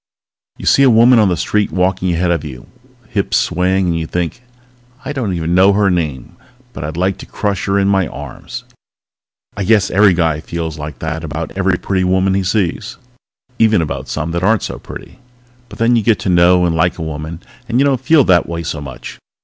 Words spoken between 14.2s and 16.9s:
that aren't so pretty. But then you get to know and